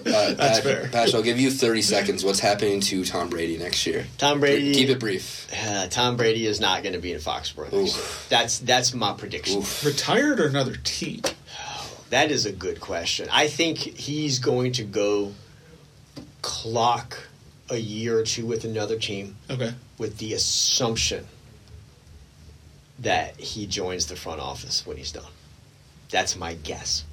[0.07, 0.87] Uh, That's Pat, fair.
[0.87, 2.23] Patch, I'll give you 30 seconds.
[2.23, 4.05] What's happening to Tom Brady next year?
[4.17, 4.73] Tom Brady.
[4.73, 5.49] Keep it brief.
[5.53, 7.73] Uh, Tom Brady is not going to be in Foxborough.
[7.73, 8.05] next year.
[8.29, 9.59] That's that's my prediction.
[9.59, 9.83] Oof.
[9.85, 11.21] Retired or another team?
[12.09, 13.27] That is a good question.
[13.33, 15.33] I think he's going to go
[16.41, 17.17] clock
[17.69, 19.73] a year or two with another team Okay.
[19.97, 21.27] with the assumption
[22.99, 25.31] that he joins the front office when he's done.
[26.10, 27.03] That's my guess.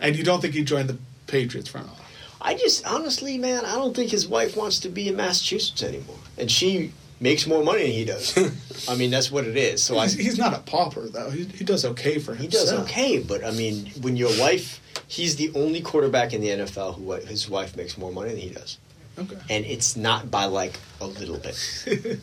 [0.00, 2.04] And you don't think he joined the Patriots front office?
[2.40, 6.18] I just honestly, man, I don't think his wife wants to be in Massachusetts anymore,
[6.36, 8.88] and she makes more money than he does.
[8.88, 9.82] I mean, that's what it is.
[9.82, 11.30] So I, He's, he's not a pauper though.
[11.30, 12.40] He, he does okay for himself.
[12.40, 16.48] He does okay, but I mean, when your wife, he's the only quarterback in the
[16.48, 18.78] NFL who his wife makes more money than he does,
[19.18, 19.36] Okay.
[19.50, 21.56] and it's not by like a little bit.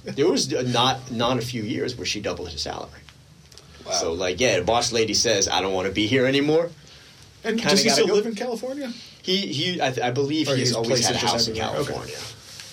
[0.04, 2.90] there was not not a few years where she doubled his salary.
[3.86, 3.92] Wow.
[3.92, 6.70] So like, yeah, the boss lady says, "I don't want to be here anymore."
[7.44, 8.14] And Kinda does he still go.
[8.16, 8.92] live in California?
[9.22, 11.82] He he, I, I believe Or he he's always had a house in everywhere.
[11.82, 11.94] Okay.
[11.94, 12.16] California.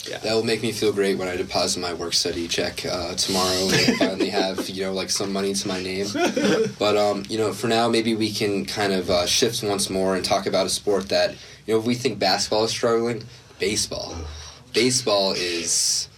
[0.08, 0.18] Yeah.
[0.18, 3.68] That will make me feel great when I deposit my work study check uh, tomorrow
[3.70, 6.06] and finally have you know like some money to my name.
[6.78, 10.16] But um, you know, for now, maybe we can kind of uh, shift once more
[10.16, 11.32] and talk about a sport that
[11.66, 13.22] you know if we think basketball is struggling,
[13.62, 14.16] baseball.
[14.74, 16.08] Baseball is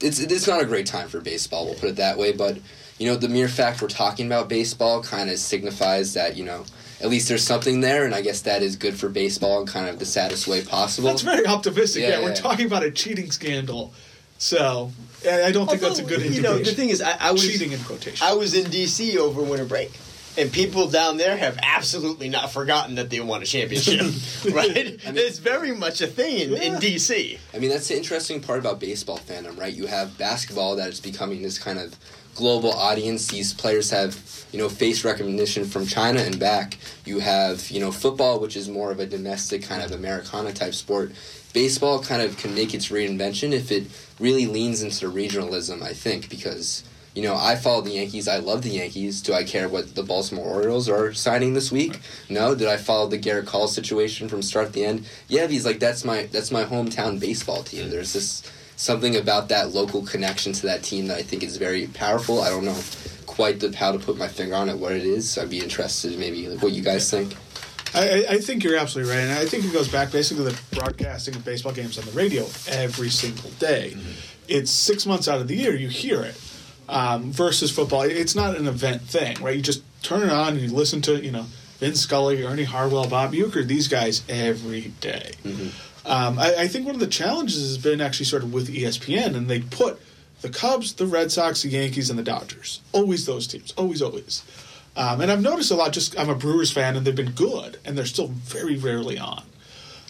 [0.00, 1.66] it's it's not a great time for baseball.
[1.66, 2.32] We'll put it that way.
[2.32, 2.58] But
[2.98, 6.64] you know, the mere fact we're talking about baseball kind of signifies that you know
[7.02, 9.88] at least there's something there, and I guess that is good for baseball in kind
[9.90, 11.08] of the saddest way possible.
[11.08, 12.02] That's very optimistic.
[12.02, 13.92] Yeah, Yeah, we're talking about a cheating scandal,
[14.38, 14.90] so
[15.26, 16.44] I I don't think that's a good Although, indication.
[16.44, 18.26] You know, the thing is, I, I was cheating in quotation.
[18.26, 19.18] I was in D.C.
[19.18, 19.92] over winter break,
[20.36, 24.00] and people down there have absolutely not forgotten that they won a championship.
[24.52, 24.98] right?
[25.04, 27.38] it's very much a thing in, in D.C.
[27.52, 29.72] I mean, that's the interesting part about baseball fandom, right?
[29.72, 31.96] You have basketball that is becoming this kind of
[32.34, 33.28] global audience.
[33.28, 34.18] These players have,
[34.52, 36.78] you know, face recognition from China and back.
[37.04, 40.74] You have, you know, football, which is more of a domestic kind of Americana type
[40.74, 41.12] sport.
[41.52, 43.86] Baseball kind of can make its reinvention if it
[44.18, 46.84] really leans into regionalism, I think, because.
[47.14, 48.26] You know, I follow the Yankees.
[48.26, 49.22] I love the Yankees.
[49.22, 52.00] Do I care what the Baltimore Orioles are signing this week?
[52.28, 52.54] No.
[52.56, 55.06] Did I follow the Gerrit Cole situation from start to the end?
[55.28, 57.88] Yeah, he's like that's my that's my hometown baseball team.
[57.88, 58.42] There's this
[58.76, 62.40] something about that local connection to that team that I think is very powerful.
[62.40, 62.76] I don't know
[63.26, 65.30] quite the, how to put my finger on it, what it is.
[65.30, 67.36] So I'd be interested, in maybe what you guys think.
[67.94, 70.50] I, I- I think you're absolutely right, and I think it goes back basically to
[70.50, 73.92] the broadcasting of baseball games on the radio every single day.
[73.94, 74.10] Mm-hmm.
[74.48, 76.34] It's six months out of the year you hear it.
[76.88, 79.56] Um, versus football, it's not an event thing, right?
[79.56, 81.46] You just turn it on and you listen to you know
[81.80, 85.32] Vin Scully, Ernie Harwell, Bob Uecker, these guys every day.
[86.06, 89.34] Um, I, I think one of the challenges has been actually sort of with ESPN,
[89.34, 89.98] and they put
[90.42, 92.80] the Cubs, the Red Sox, the Yankees, and the Dodgers.
[92.92, 93.72] Always those teams.
[93.78, 94.42] Always, always.
[94.96, 95.92] Um, and I've noticed a lot.
[95.94, 99.42] Just I'm a Brewers fan, and they've been good, and they're still very rarely on.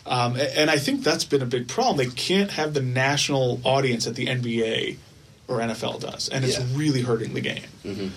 [0.07, 1.97] Um, a- and I think that's been a big problem.
[1.99, 4.97] They can't have the national audience that the NBA
[5.49, 6.65] or NFL does, and it's Yeah.
[6.75, 8.13] really hurting the game.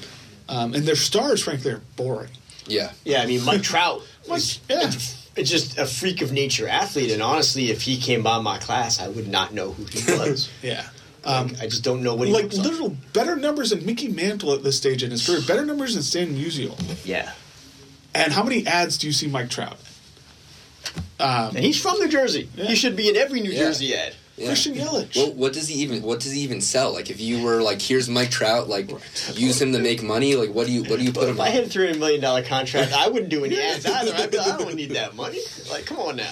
[0.50, 2.30] Um, and their stars, frankly, are boring.
[2.68, 2.92] Yeah.
[3.04, 4.02] Yeah, I mean Mike Trout.
[4.28, 4.92] Mike- is, yeah.
[5.36, 9.00] It's just a freak of nature athlete, and honestly, if he came by my class,
[9.00, 10.50] I would not know who he was.
[10.64, 10.84] Yeah.
[11.26, 12.68] Like, I just don't know what he Like looks like.
[12.68, 16.02] literal better numbers than Mickey Mantle at this stage in his career, better numbers than
[16.04, 16.76] Stan Musial.
[17.06, 17.34] Yeah,
[18.16, 19.78] And how many ads do you see Mike Trout?
[21.20, 21.26] in?
[21.26, 22.50] and he's from New Jersey.
[22.56, 22.66] Yeah.
[22.66, 23.60] He should be in every New Yeah.
[23.60, 24.16] Jersey ad.
[24.38, 24.48] Yeah.
[24.48, 25.16] Christian Yelich.
[25.16, 26.94] Well, what does he even what does he even sell?
[26.94, 28.88] Like if you were like, here's Mike Trout, like
[29.34, 30.36] use him to make money.
[30.36, 31.36] Like what do you what do you put well, him?
[31.36, 31.48] If on?
[31.48, 34.14] I had a three hundred million dollar contract, I wouldn't do any ads either.
[34.14, 35.40] I'd be like, I don't need that money.
[35.72, 36.32] Like, come on now.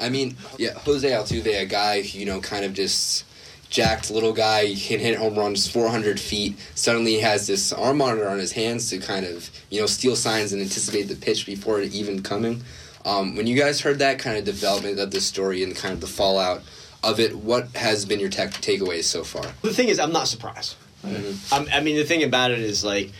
[0.00, 3.24] I mean, yeah, Jose Altuve, a guy you know, kind of just
[3.70, 6.58] jacked little guy, he can hit home runs 400 feet.
[6.74, 10.16] Suddenly he has this arm monitor on his hands to kind of, you know, steal
[10.16, 12.62] signs and anticipate the pitch before it even coming.
[13.04, 16.00] Um, when you guys heard that kind of development of the story and kind of
[16.00, 16.62] the fallout
[17.02, 19.44] of it, what has been your tech takeaways so far?
[19.62, 20.76] The thing is, I'm not surprised.
[21.04, 21.72] Mm-hmm.
[21.72, 23.12] I mean, the thing about it is like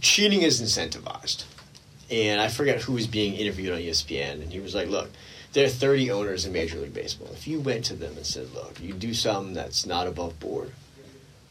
[0.00, 1.44] cheating is incentivized,
[2.10, 5.10] and I forget who was being interviewed on ESPN, and he was like, "Look,
[5.56, 7.30] there are 30 owners in Major League Baseball.
[7.32, 10.70] If you went to them and said, look, you do something that's not above board,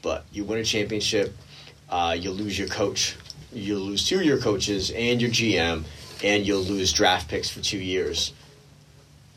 [0.03, 1.35] but you win a championship,
[1.89, 3.15] uh, you'll lose your coach,
[3.51, 5.85] you'll lose two of your coaches and your GM,
[6.23, 8.31] and you'll lose draft picks for two years.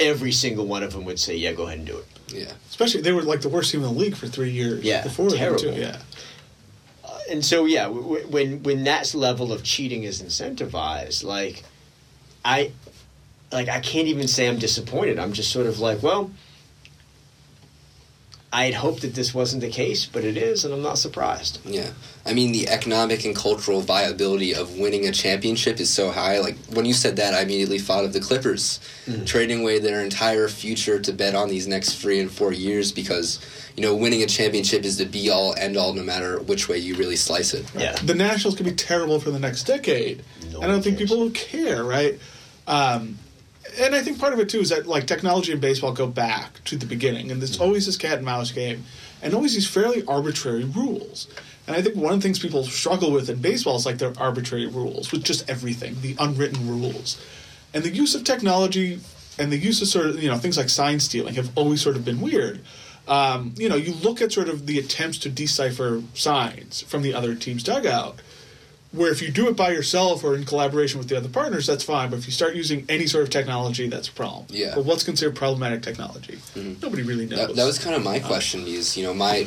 [0.00, 3.00] Every single one of them would say, "Yeah, go ahead and do it." Yeah, especially
[3.00, 4.84] they were like the worst team in the league for three years.
[4.84, 5.58] Yeah, before terrible.
[5.58, 5.72] Too.
[5.72, 5.98] Yeah,
[7.04, 11.64] uh, and so yeah, w- when when that level of cheating is incentivized, like
[12.44, 12.70] I
[13.50, 15.18] like I can't even say I'm disappointed.
[15.18, 16.30] I'm just sort of like, well,
[18.50, 21.60] I had hoped that this wasn't the case, but it is, and I'm not surprised.
[21.66, 21.90] Yeah.
[22.24, 26.38] I mean, the economic and cultural viability of winning a championship is so high.
[26.38, 29.26] Like, when you said that, I immediately thought of the Clippers mm-hmm.
[29.26, 33.38] trading away their entire future to bet on these next three and four years because,
[33.76, 36.78] you know, winning a championship is the be all, end all, no matter which way
[36.78, 37.70] you really slice it.
[37.76, 37.96] Yeah.
[38.02, 40.24] The Nationals could be terrible for the next decade.
[40.52, 42.18] No I don't think people will care, right?
[42.66, 43.18] Um,
[43.78, 46.62] and I think part of it too is that like technology and baseball go back
[46.64, 47.62] to the beginning, and there's mm-hmm.
[47.62, 48.84] always this cat and mouse game,
[49.22, 51.28] and always these fairly arbitrary rules.
[51.66, 54.12] And I think one of the things people struggle with in baseball is like their
[54.18, 57.22] arbitrary rules with just everything, the unwritten rules,
[57.74, 59.00] and the use of technology
[59.38, 61.96] and the use of sort of you know things like sign stealing have always sort
[61.96, 62.60] of been weird.
[63.06, 67.14] Um, you know, you look at sort of the attempts to decipher signs from the
[67.14, 68.20] other team's dugout
[68.92, 71.84] where if you do it by yourself or in collaboration with the other partners, that's
[71.84, 72.10] fine.
[72.10, 74.46] But if you start using any sort of technology, that's a problem.
[74.48, 74.72] Yeah.
[74.74, 76.36] But what's considered problematic technology?
[76.54, 76.80] Mm-hmm.
[76.80, 77.48] Nobody really knows.
[77.48, 78.66] That, that, was kind of my question.
[78.66, 79.46] Is you know, my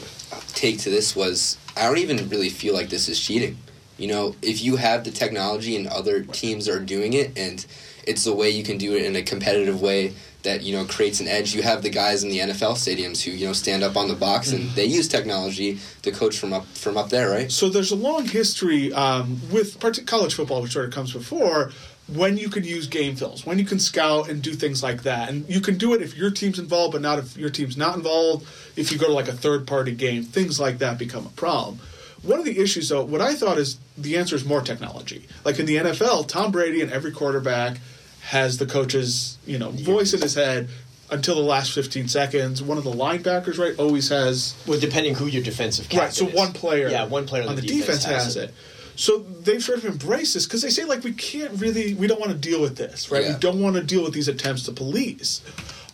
[0.50, 3.58] take to this was I don't even really feel like this is cheating.
[3.98, 7.66] You know, if you have the technology and other teams are doing it, and
[8.06, 11.20] it's the way you can do it in a competitive way that you know creates
[11.20, 11.54] an edge.
[11.54, 14.16] You have the guys in the NFL stadiums who you know stand up on the
[14.16, 17.52] box and they use technology to coach from up from up there, right?
[17.52, 21.72] So there's a long history um, with college football, which sort of comes before.
[22.08, 25.30] When you could use game films, when you can scout and do things like that,
[25.30, 27.96] and you can do it if your team's involved, but not if your team's not
[27.96, 28.46] involved.
[28.76, 31.80] If you go to like a third party game, things like that become a problem.
[32.24, 35.28] One of the issues, though, what I thought is the answer is more technology.
[35.44, 37.78] Like in the NFL, Tom Brady and every quarterback
[38.22, 40.70] has the coach's you know voice in his head
[41.12, 42.64] until the last 15 seconds.
[42.64, 44.56] One of the linebackers, right, always has.
[44.66, 46.14] Well, depending who your defensive captain right.
[46.14, 46.34] So is.
[46.34, 48.50] one player, yeah, one player on, on the, the, defense, defense has, it.
[48.50, 48.56] it.
[48.96, 52.20] So they've sort of embraced this because they say like we can't really, we don't
[52.20, 53.24] want to deal with this, right?
[53.24, 53.34] Yeah.
[53.34, 55.42] We don't want to deal with these attempts to police,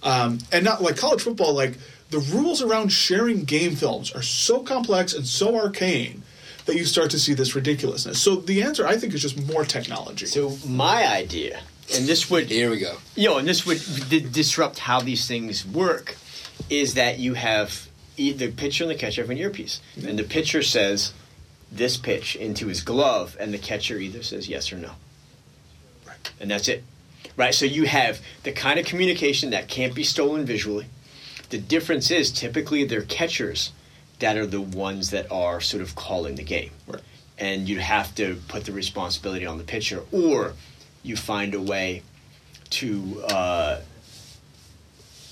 [0.04, 1.54] um, and not like college football.
[1.54, 1.78] Like
[2.10, 6.24] the rules around sharing game films are so complex and so arcane
[6.66, 8.22] that you start to see this ridiculousness.
[8.22, 10.26] So the answer, I think, is just more technology.
[10.26, 11.62] So my idea
[11.96, 12.98] and this would here we go.
[13.16, 16.16] You know, and this would d- disrupt how these things work.
[16.70, 20.10] Is that you have the pitcher and the catcher have an earpiece, mm-hmm.
[20.10, 21.14] and the pitcher says
[21.72, 24.92] this pitch into his glove, and the catcher either says yes or no,
[26.08, 26.32] right.
[26.40, 26.84] and that's it.
[27.36, 27.54] Right.
[27.54, 30.88] So you have the kind of communication that can't be stolen visually.
[31.50, 33.72] The difference is typically they're catchers
[34.20, 36.72] that are the ones that are sort of calling the game.
[36.88, 37.02] Right.
[37.38, 40.54] And you have to put the responsibility on the pitcher, or
[41.04, 42.04] you find a way
[42.70, 43.82] to uh,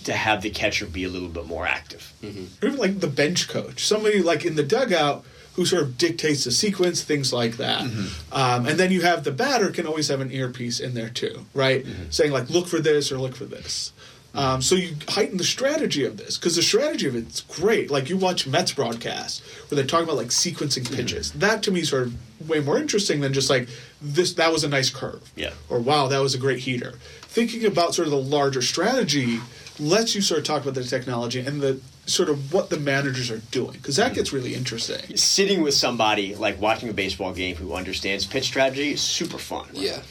[0.05, 2.13] to have the catcher be a little bit more active.
[2.21, 2.65] Mm-hmm.
[2.65, 6.51] Even like the bench coach, somebody like in the dugout who sort of dictates the
[6.51, 7.83] sequence, things like that.
[7.83, 8.33] Mm-hmm.
[8.33, 11.45] Um, and then you have the batter can always have an earpiece in there too,
[11.53, 11.85] right?
[11.85, 12.09] Mm-hmm.
[12.09, 13.93] Saying like, look for this or look for this.
[14.35, 17.89] Um, so you heighten the strategy of this because the strategy of it's great.
[17.89, 20.95] Like you watch Mets broadcasts where they talk about like sequencing mm-hmm.
[20.95, 21.29] pitches.
[21.29, 21.39] Mm-hmm.
[21.39, 23.69] That to me is sort of way more interesting than just like
[24.01, 24.33] this.
[24.33, 25.31] That was a nice curve.
[25.35, 25.53] Yeah.
[25.69, 26.93] Or wow, that was a great heater.
[27.21, 29.39] Thinking about sort of the larger strategy
[29.79, 33.31] lets you sort of talk about the technology and the sort of what the managers
[33.31, 35.17] are doing because that gets really interesting.
[35.17, 39.65] Sitting with somebody like watching a baseball game who understands pitch strategy is super fun.
[39.73, 39.83] Right?
[39.83, 40.01] Yeah.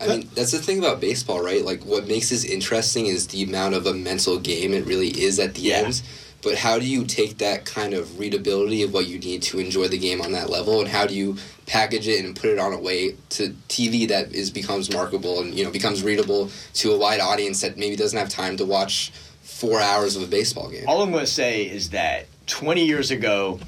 [0.00, 1.64] I mean, that's the thing about baseball, right?
[1.64, 5.38] Like, what makes this interesting is the amount of a mental game it really is
[5.38, 5.76] at the yeah.
[5.76, 6.02] end.
[6.42, 9.88] But how do you take that kind of readability of what you need to enjoy
[9.88, 11.36] the game on that level, and how do you
[11.66, 15.54] package it and put it on a way to TV that is becomes marketable and
[15.54, 19.12] you know becomes readable to a wide audience that maybe doesn't have time to watch
[19.42, 20.84] four hours of a baseball game.
[20.88, 23.60] All I'm going to say is that 20 years ago,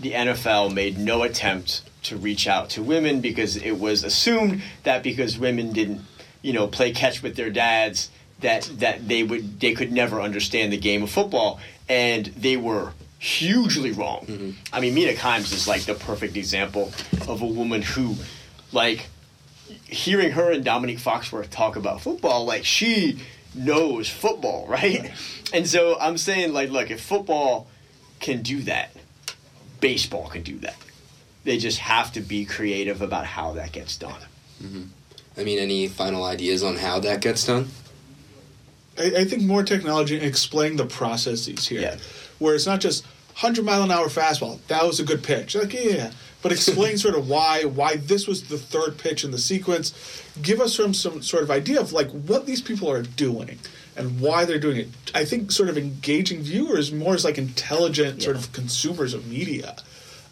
[0.00, 5.02] the NFL made no attempt to reach out to women because it was assumed that
[5.02, 6.00] because women didn't,
[6.42, 10.72] you know, play catch with their dads, that that they would they could never understand
[10.72, 14.24] the game of football, and they were hugely wrong.
[14.26, 14.50] Mm-hmm.
[14.72, 16.92] I mean, Mina Kimes is like the perfect example
[17.28, 18.16] of a woman who,
[18.72, 19.08] like,
[19.86, 23.20] hearing her and Dominique Foxworth talk about football, like she
[23.54, 25.10] knows football, right?
[25.52, 27.68] And so I'm saying, like, look, if football
[28.20, 28.90] can do that,
[29.80, 30.76] baseball can do that.
[31.44, 34.20] They just have to be creative about how that gets done.
[34.62, 34.82] Mm-hmm.
[35.38, 37.68] I mean, any final ideas on how that gets done?
[38.98, 41.96] I, I think more technology explain the processes here, yeah.
[42.38, 44.58] where it's not just 100 mile an hour fastball.
[44.66, 45.54] That was a good pitch.
[45.54, 46.10] Like, yeah,
[46.42, 49.94] but explain sort of why why this was the third pitch in the sequence.
[50.42, 53.58] Give us some some sort of idea of like what these people are doing
[53.96, 54.88] and why they're doing it.
[55.14, 58.24] I think sort of engaging viewers more as like intelligent yeah.
[58.24, 59.76] sort of consumers of media.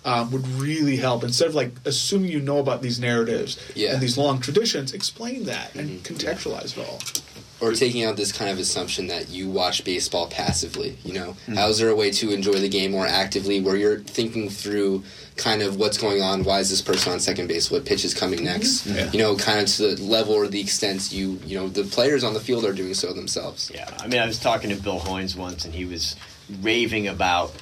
[0.05, 3.93] Um, would really help instead of like assuming you know about these narratives yeah.
[3.93, 5.81] and these long traditions explain that mm-hmm.
[5.81, 7.01] and contextualize it all
[7.61, 10.97] or taking out this kind of assumption that you watch baseball passively.
[11.05, 11.55] You know, mm-hmm.
[11.55, 15.03] how is there a way to enjoy the game more actively, where you're thinking through
[15.37, 16.45] kind of what's going on?
[16.45, 17.71] Why is this person on second base?
[17.71, 18.87] What pitch is coming next?
[18.87, 18.97] Mm-hmm.
[18.97, 19.11] Yeah.
[19.13, 22.23] You know, kind of to the level or the extent you you know the players
[22.23, 23.71] on the field are doing so themselves.
[23.75, 26.17] Yeah, I mean, I was talking to Bill Hoynes once, and he was
[26.63, 27.53] raving about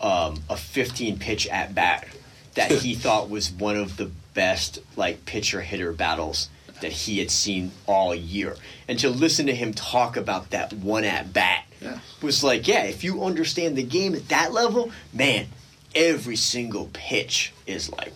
[0.00, 2.06] um, a 15 pitch at bat
[2.54, 6.48] that he thought was one of the best like pitcher hitter battles
[6.80, 8.56] that he had seen all year.
[8.86, 12.00] And to listen to him talk about that one at bat yeah.
[12.22, 15.46] was like, yeah, if you understand the game at that level, man,
[15.94, 18.12] every single pitch is like,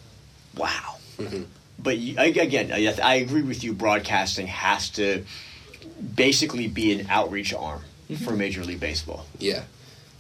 [0.57, 0.97] wow.
[1.19, 1.45] Mm-hmm.
[1.79, 2.73] But again,
[3.03, 3.73] I agree with you.
[3.73, 5.25] Broadcasting has to
[6.15, 8.23] basically be an outreach arm mm-hmm.
[8.23, 9.25] for Major League Baseball.
[9.39, 9.63] Yeah.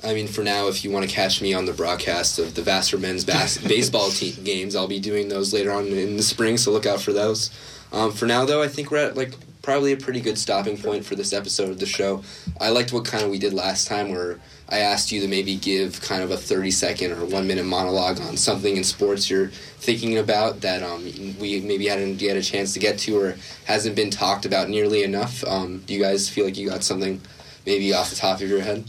[0.02, 2.62] I mean, for now, if you want to catch me on the broadcast of the
[2.62, 6.56] Vassar men's bas- baseball team games, I'll be doing those later on in the spring,
[6.56, 7.50] so look out for those.
[7.92, 11.04] Um, for now, though, I think we're at like probably a pretty good stopping point
[11.04, 12.22] for this episode of the show.
[12.60, 14.40] I liked what kind of we did last time, where
[14.70, 18.20] I asked you to maybe give kind of a thirty second or one minute monologue
[18.20, 21.04] on something in sports you're thinking about that um,
[21.38, 25.02] we maybe hadn't yet a chance to get to or hasn't been talked about nearly
[25.02, 25.44] enough.
[25.44, 27.20] Um, do you guys feel like you got something
[27.66, 28.84] maybe off the top of your head?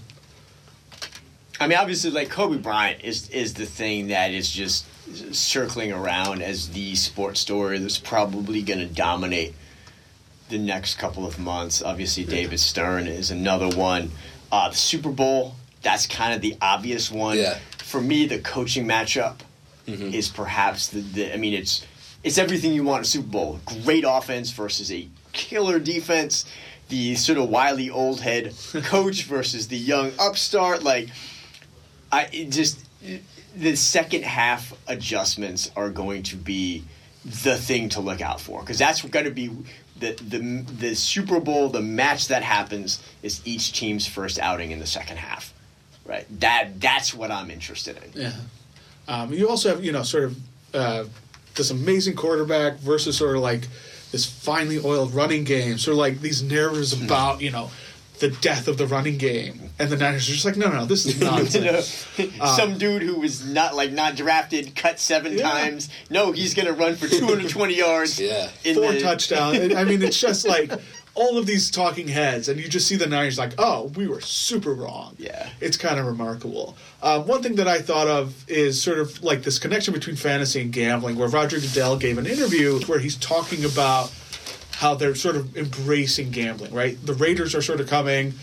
[1.61, 4.85] I mean, obviously, like Kobe Bryant is is the thing that is just
[5.31, 9.53] circling around as the sports story that's probably going to dominate
[10.49, 11.83] the next couple of months.
[11.83, 14.11] Obviously, David Stern is another one.
[14.51, 15.53] Uh, the Super Bowl,
[15.83, 17.37] that's kind of the obvious one.
[17.37, 17.59] Yeah.
[17.77, 19.35] For me, the coaching matchup
[19.85, 20.15] mm-hmm.
[20.15, 21.31] is perhaps the, the.
[21.31, 21.85] I mean, it's
[22.23, 23.59] it's everything you want in a Super Bowl.
[23.83, 26.45] Great offense versus a killer defense.
[26.89, 28.55] The sort of wily old head
[28.85, 30.81] coach versus the young upstart.
[30.81, 31.09] Like,
[32.11, 32.79] I just
[33.55, 36.83] the second half adjustments are going to be
[37.23, 39.49] the thing to look out for because that's going to be
[39.97, 40.39] the, the
[40.79, 41.69] the Super Bowl.
[41.69, 45.53] The match that happens is each team's first outing in the second half,
[46.05, 46.25] right?
[46.39, 48.21] That that's what I'm interested in.
[48.21, 48.33] Yeah.
[49.07, 50.37] Um, you also have you know sort of
[50.73, 51.03] uh,
[51.55, 53.67] this amazing quarterback versus sort of like
[54.11, 55.77] this finely oiled running game.
[55.77, 57.05] Sort of like these narratives mm-hmm.
[57.05, 57.69] about you know
[58.21, 59.59] the death of the running game.
[59.77, 62.07] And the Niners are just like, no, no, no this is nonsense.
[62.39, 65.49] uh, Some dude who was not like not drafted, cut seven yeah.
[65.49, 65.89] times.
[66.09, 68.19] No, he's going to run for 220 yards.
[68.19, 69.01] Yeah, four the...
[69.01, 69.73] touchdowns.
[69.75, 70.71] I mean, it's just like
[71.15, 74.21] all of these talking heads, and you just see the Niners like, oh, we were
[74.21, 75.15] super wrong.
[75.17, 76.77] Yeah, it's kind of remarkable.
[77.01, 80.61] Uh, one thing that I thought of is sort of like this connection between fantasy
[80.61, 84.13] and gambling, where Roger Goodell gave an interview where he's talking about
[84.81, 86.97] how they're sort of embracing gambling, right?
[87.05, 88.33] The Raiders are sort of coming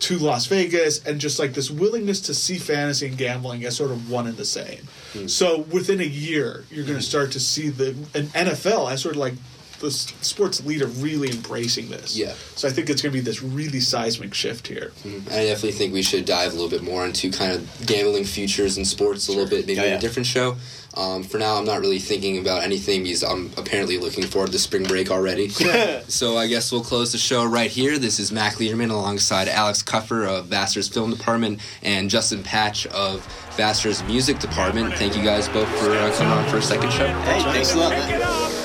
[0.00, 3.90] to Las Vegas and just like this willingness to see fantasy and gambling as sort
[3.90, 4.86] of one and the same.
[5.14, 5.30] Mm.
[5.30, 9.14] So within a year, you're going to start to see the an NFL as sort
[9.14, 9.32] of like
[9.80, 12.14] the sports leader really embracing this.
[12.14, 12.34] Yeah.
[12.56, 14.92] So I think it's going to be this really seismic shift here.
[15.02, 15.28] Mm-hmm.
[15.30, 18.76] I definitely think we should dive a little bit more into kind of gambling futures
[18.76, 19.96] and sports a little bit, maybe yeah, yeah.
[19.96, 20.56] a different show.
[20.96, 24.58] Um, for now, I'm not really thinking about anything because I'm apparently looking forward to
[24.58, 25.48] spring break already.
[26.08, 27.98] so I guess we'll close the show right here.
[27.98, 33.24] This is Mac Lederman alongside Alex Cuffer of Vassar's Film Department and Justin Patch of
[33.56, 34.94] Vassar's Music Department.
[34.94, 37.06] Thank you guys both for uh, coming on for a second show.
[37.06, 37.90] Hey, thanks a lot.
[37.90, 38.55] Man.